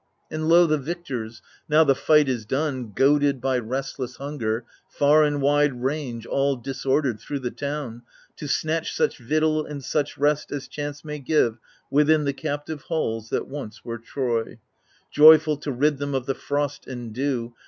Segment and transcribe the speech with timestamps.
[0.31, 0.65] And lo!
[0.65, 6.25] the victors, now the fight is done, Goaded by restless hunger, far and wide Range
[6.25, 8.01] all disordered thro' the town,
[8.37, 11.59] to snatch Such victual and such rest as chance may give
[11.91, 14.57] Within the captive halls that once were Troy—
[15.11, 17.53] Joyful to rid them of the frost and dew.